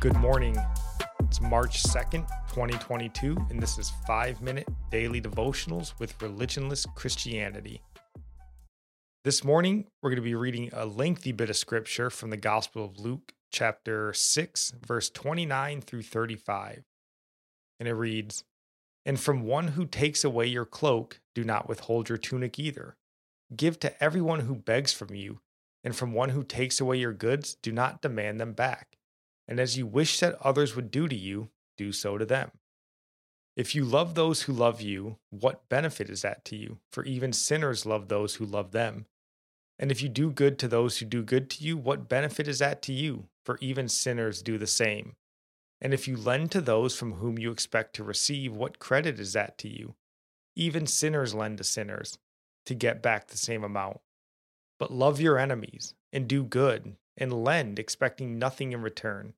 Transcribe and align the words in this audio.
Good 0.00 0.16
morning. 0.16 0.56
It's 1.24 1.42
March 1.42 1.82
2nd, 1.82 2.26
2022, 2.48 3.36
and 3.50 3.62
this 3.62 3.76
is 3.76 3.92
5 4.06 4.40
Minute 4.40 4.66
Daily 4.90 5.20
Devotionals 5.20 5.92
with 5.98 6.16
Religionless 6.20 6.86
Christianity. 6.94 7.82
This 9.24 9.44
morning, 9.44 9.84
we're 10.00 10.08
going 10.08 10.16
to 10.16 10.22
be 10.22 10.34
reading 10.34 10.70
a 10.72 10.86
lengthy 10.86 11.32
bit 11.32 11.50
of 11.50 11.56
scripture 11.58 12.08
from 12.08 12.30
the 12.30 12.38
Gospel 12.38 12.82
of 12.82 12.98
Luke, 12.98 13.34
chapter 13.52 14.14
6, 14.14 14.72
verse 14.86 15.10
29 15.10 15.82
through 15.82 16.02
35. 16.02 16.82
And 17.78 17.86
it 17.86 17.92
reads 17.92 18.44
And 19.04 19.20
from 19.20 19.42
one 19.42 19.68
who 19.68 19.84
takes 19.84 20.24
away 20.24 20.46
your 20.46 20.64
cloak, 20.64 21.20
do 21.34 21.44
not 21.44 21.68
withhold 21.68 22.08
your 22.08 22.16
tunic 22.16 22.58
either. 22.58 22.96
Give 23.54 23.78
to 23.80 24.02
everyone 24.02 24.40
who 24.40 24.54
begs 24.54 24.94
from 24.94 25.14
you, 25.14 25.40
and 25.84 25.94
from 25.94 26.14
one 26.14 26.30
who 26.30 26.42
takes 26.42 26.80
away 26.80 26.96
your 26.96 27.12
goods, 27.12 27.58
do 27.62 27.70
not 27.70 28.00
demand 28.00 28.40
them 28.40 28.54
back 28.54 28.96
and 29.50 29.58
as 29.58 29.76
you 29.76 29.84
wish 29.84 30.20
that 30.20 30.38
others 30.40 30.76
would 30.76 30.92
do 30.92 31.08
to 31.08 31.16
you, 31.16 31.50
do 31.76 31.90
so 31.90 32.16
to 32.16 32.24
them. 32.24 32.52
If 33.56 33.74
you 33.74 33.84
love 33.84 34.14
those 34.14 34.42
who 34.42 34.52
love 34.52 34.80
you, 34.80 35.18
what 35.30 35.68
benefit 35.68 36.08
is 36.08 36.22
that 36.22 36.44
to 36.46 36.56
you? 36.56 36.78
For 36.92 37.04
even 37.04 37.32
sinners 37.32 37.84
love 37.84 38.06
those 38.06 38.36
who 38.36 38.46
love 38.46 38.70
them. 38.70 39.06
And 39.76 39.90
if 39.90 40.02
you 40.02 40.08
do 40.08 40.30
good 40.30 40.56
to 40.60 40.68
those 40.68 40.98
who 40.98 41.06
do 41.06 41.24
good 41.24 41.50
to 41.50 41.64
you, 41.64 41.76
what 41.76 42.08
benefit 42.08 42.46
is 42.46 42.60
that 42.60 42.80
to 42.82 42.92
you? 42.92 43.24
For 43.44 43.58
even 43.60 43.88
sinners 43.88 44.40
do 44.40 44.56
the 44.56 44.68
same. 44.68 45.16
And 45.80 45.92
if 45.92 46.06
you 46.06 46.16
lend 46.16 46.52
to 46.52 46.60
those 46.60 46.96
from 46.96 47.14
whom 47.14 47.36
you 47.36 47.50
expect 47.50 47.96
to 47.96 48.04
receive, 48.04 48.54
what 48.54 48.78
credit 48.78 49.18
is 49.18 49.32
that 49.32 49.58
to 49.58 49.68
you? 49.68 49.96
Even 50.54 50.86
sinners 50.86 51.34
lend 51.34 51.58
to 51.58 51.64
sinners 51.64 52.18
to 52.66 52.74
get 52.74 53.02
back 53.02 53.26
the 53.26 53.36
same 53.36 53.64
amount. 53.64 53.98
But 54.78 54.92
love 54.92 55.20
your 55.20 55.38
enemies 55.38 55.94
and 56.12 56.28
do 56.28 56.44
good 56.44 56.94
and 57.16 57.44
lend, 57.44 57.80
expecting 57.80 58.38
nothing 58.38 58.72
in 58.72 58.82
return 58.82 59.34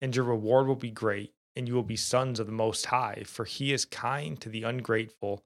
and 0.00 0.14
your 0.14 0.24
reward 0.24 0.66
will 0.66 0.76
be 0.76 0.90
great, 0.90 1.32
and 1.54 1.66
you 1.66 1.74
will 1.74 1.82
be 1.82 1.96
sons 1.96 2.38
of 2.38 2.46
the 2.46 2.52
Most 2.52 2.86
High, 2.86 3.22
for 3.26 3.44
he 3.44 3.72
is 3.72 3.84
kind 3.84 4.40
to 4.40 4.48
the 4.48 4.62
ungrateful 4.62 5.44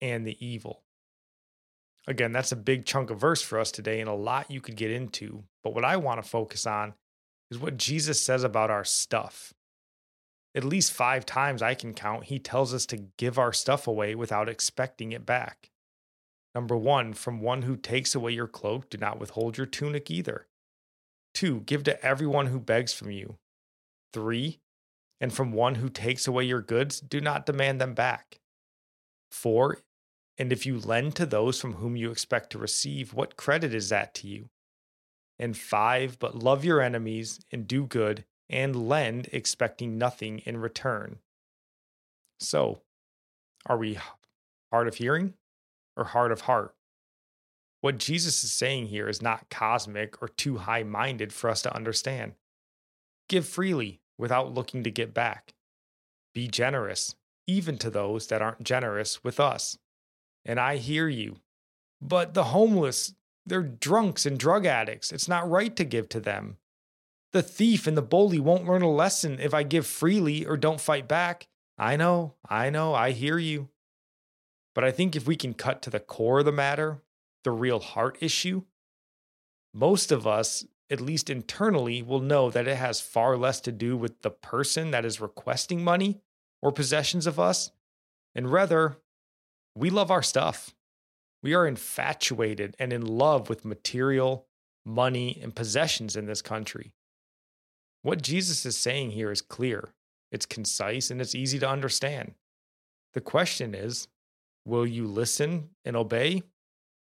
and 0.00 0.26
the 0.26 0.36
evil. 0.44 0.82
Again, 2.06 2.32
that's 2.32 2.52
a 2.52 2.56
big 2.56 2.84
chunk 2.84 3.10
of 3.10 3.20
verse 3.20 3.40
for 3.40 3.58
us 3.58 3.70
today, 3.70 4.00
and 4.00 4.10
a 4.10 4.14
lot 4.14 4.50
you 4.50 4.60
could 4.60 4.76
get 4.76 4.90
into. 4.90 5.44
But 5.62 5.74
what 5.74 5.84
I 5.84 5.96
want 5.96 6.22
to 6.22 6.28
focus 6.28 6.66
on 6.66 6.94
is 7.50 7.58
what 7.58 7.76
Jesus 7.76 8.20
says 8.20 8.44
about 8.44 8.70
our 8.70 8.84
stuff. 8.84 9.54
At 10.54 10.64
least 10.64 10.92
five 10.92 11.24
times 11.24 11.62
I 11.62 11.74
can 11.74 11.94
count, 11.94 12.24
he 12.24 12.38
tells 12.38 12.74
us 12.74 12.86
to 12.86 13.08
give 13.16 13.38
our 13.38 13.52
stuff 13.52 13.86
away 13.86 14.14
without 14.14 14.48
expecting 14.48 15.12
it 15.12 15.24
back. 15.24 15.70
Number 16.54 16.76
one, 16.76 17.12
from 17.14 17.40
one 17.40 17.62
who 17.62 17.76
takes 17.76 18.14
away 18.14 18.32
your 18.32 18.46
cloak, 18.46 18.88
do 18.88 18.98
not 18.98 19.18
withhold 19.18 19.56
your 19.56 19.66
tunic 19.66 20.10
either. 20.10 20.46
Two, 21.32 21.60
give 21.60 21.82
to 21.84 22.04
everyone 22.04 22.46
who 22.46 22.60
begs 22.60 22.92
from 22.92 23.10
you. 23.10 23.38
3. 24.14 24.58
And 25.20 25.32
from 25.32 25.52
one 25.52 25.76
who 25.76 25.88
takes 25.88 26.26
away 26.26 26.44
your 26.44 26.62
goods, 26.62 27.00
do 27.00 27.20
not 27.20 27.44
demand 27.46 27.80
them 27.80 27.94
back. 27.94 28.40
4. 29.30 29.78
And 30.38 30.52
if 30.52 30.64
you 30.64 30.78
lend 30.78 31.14
to 31.16 31.26
those 31.26 31.60
from 31.60 31.74
whom 31.74 31.96
you 31.96 32.10
expect 32.10 32.50
to 32.50 32.58
receive, 32.58 33.12
what 33.12 33.36
credit 33.36 33.74
is 33.74 33.90
that 33.90 34.14
to 34.14 34.28
you? 34.28 34.48
And 35.38 35.56
5. 35.56 36.18
But 36.18 36.36
love 36.36 36.64
your 36.64 36.80
enemies 36.80 37.40
and 37.52 37.68
do 37.68 37.86
good 37.86 38.24
and 38.48 38.88
lend, 38.88 39.28
expecting 39.32 39.98
nothing 39.98 40.40
in 40.40 40.56
return. 40.56 41.18
So, 42.40 42.82
are 43.66 43.78
we 43.78 43.98
hard 44.70 44.88
of 44.88 44.96
hearing 44.96 45.34
or 45.96 46.04
hard 46.04 46.32
of 46.32 46.42
heart? 46.42 46.74
What 47.80 47.98
Jesus 47.98 48.42
is 48.44 48.52
saying 48.52 48.86
here 48.86 49.08
is 49.08 49.20
not 49.20 49.50
cosmic 49.50 50.22
or 50.22 50.28
too 50.28 50.56
high 50.56 50.82
minded 50.82 51.32
for 51.32 51.50
us 51.50 51.62
to 51.62 51.74
understand. 51.74 52.32
Give 53.28 53.46
freely, 53.46 54.00
without 54.18 54.54
looking 54.54 54.84
to 54.84 54.90
get 54.90 55.14
back. 55.14 55.54
Be 56.34 56.48
generous, 56.48 57.14
even 57.46 57.78
to 57.78 57.90
those 57.90 58.26
that 58.28 58.42
aren't 58.42 58.62
generous 58.62 59.22
with 59.22 59.38
us. 59.38 59.78
And 60.44 60.58
I 60.58 60.76
hear 60.76 61.08
you. 61.08 61.36
But 62.00 62.34
the 62.34 62.44
homeless, 62.44 63.14
they're 63.46 63.62
drunks 63.62 64.26
and 64.26 64.38
drug 64.38 64.66
addicts. 64.66 65.12
It's 65.12 65.28
not 65.28 65.48
right 65.48 65.74
to 65.76 65.84
give 65.84 66.08
to 66.10 66.20
them. 66.20 66.58
The 67.32 67.42
thief 67.42 67.86
and 67.86 67.96
the 67.96 68.02
bully 68.02 68.38
won't 68.38 68.66
learn 68.66 68.82
a 68.82 68.90
lesson 68.90 69.40
if 69.40 69.52
I 69.54 69.62
give 69.62 69.86
freely 69.86 70.46
or 70.46 70.56
don't 70.56 70.80
fight 70.80 71.08
back. 71.08 71.48
I 71.76 71.96
know, 71.96 72.34
I 72.48 72.70
know, 72.70 72.94
I 72.94 73.10
hear 73.10 73.38
you. 73.38 73.70
But 74.74 74.84
I 74.84 74.90
think 74.90 75.16
if 75.16 75.26
we 75.26 75.36
can 75.36 75.54
cut 75.54 75.82
to 75.82 75.90
the 75.90 76.00
core 76.00 76.40
of 76.40 76.44
the 76.44 76.52
matter, 76.52 77.02
the 77.42 77.50
real 77.50 77.80
heart 77.80 78.18
issue, 78.20 78.62
most 79.72 80.12
of 80.12 80.26
us 80.26 80.64
at 80.94 81.00
least 81.02 81.28
internally, 81.28 82.00
will 82.00 82.20
know 82.20 82.48
that 82.48 82.66
it 82.66 82.78
has 82.78 83.02
far 83.02 83.36
less 83.36 83.60
to 83.60 83.72
do 83.72 83.98
with 83.98 84.22
the 84.22 84.30
person 84.30 84.92
that 84.92 85.04
is 85.04 85.20
requesting 85.20 85.84
money 85.84 86.22
or 86.62 86.72
possessions 86.72 87.26
of 87.26 87.38
us, 87.38 87.70
and 88.34 88.50
rather, 88.50 88.96
we 89.76 89.90
love 89.90 90.10
our 90.10 90.22
stuff. 90.22 90.74
We 91.42 91.52
are 91.52 91.66
infatuated 91.66 92.74
and 92.78 92.90
in 92.90 93.04
love 93.04 93.50
with 93.50 93.66
material, 93.66 94.46
money, 94.86 95.38
and 95.42 95.54
possessions 95.54 96.16
in 96.16 96.24
this 96.24 96.40
country. 96.40 96.94
What 98.00 98.22
Jesus 98.22 98.64
is 98.64 98.76
saying 98.76 99.10
here 99.10 99.30
is 99.30 99.42
clear, 99.42 99.90
it's 100.32 100.46
concise, 100.46 101.10
and 101.10 101.20
it's 101.20 101.34
easy 101.34 101.58
to 101.58 101.68
understand. 101.68 102.34
The 103.12 103.20
question 103.20 103.74
is 103.74 104.08
will 104.64 104.86
you 104.86 105.06
listen 105.06 105.70
and 105.84 105.96
obey 105.96 106.42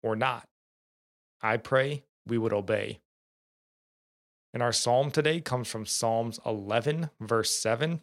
or 0.02 0.16
not? 0.16 0.48
I 1.40 1.56
pray 1.58 2.02
we 2.26 2.38
would 2.38 2.52
obey. 2.52 2.98
And 4.56 4.62
our 4.62 4.72
psalm 4.72 5.10
today 5.10 5.42
comes 5.42 5.68
from 5.68 5.84
Psalms 5.84 6.40
11, 6.46 7.10
verse 7.20 7.50
7. 7.58 8.00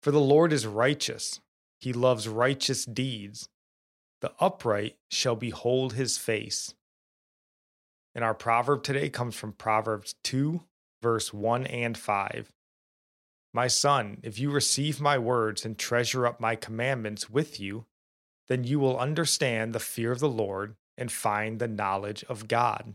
For 0.00 0.10
the 0.10 0.18
Lord 0.18 0.50
is 0.50 0.66
righteous, 0.66 1.42
he 1.78 1.92
loves 1.92 2.26
righteous 2.26 2.86
deeds. 2.86 3.50
The 4.22 4.32
upright 4.40 4.96
shall 5.10 5.36
behold 5.36 5.92
his 5.92 6.16
face. 6.16 6.74
And 8.14 8.24
our 8.24 8.32
proverb 8.32 8.82
today 8.82 9.10
comes 9.10 9.34
from 9.34 9.52
Proverbs 9.52 10.14
2, 10.24 10.62
verse 11.02 11.34
1 11.34 11.66
and 11.66 11.98
5. 11.98 12.50
My 13.52 13.66
son, 13.66 14.20
if 14.22 14.38
you 14.38 14.50
receive 14.50 15.02
my 15.02 15.18
words 15.18 15.66
and 15.66 15.76
treasure 15.76 16.26
up 16.26 16.40
my 16.40 16.56
commandments 16.56 17.28
with 17.28 17.60
you, 17.60 17.84
then 18.48 18.64
you 18.64 18.80
will 18.80 18.98
understand 18.98 19.74
the 19.74 19.80
fear 19.80 20.12
of 20.12 20.20
the 20.20 20.30
Lord 20.30 20.76
and 20.96 21.12
find 21.12 21.58
the 21.58 21.68
knowledge 21.68 22.24
of 22.26 22.48
God 22.48 22.94